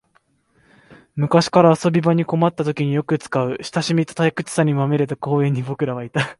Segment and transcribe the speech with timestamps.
[1.15, 6.21] 昔から遊び場に困ったときによく使う、親しみと退屈さにまみれた公園に僕らはいた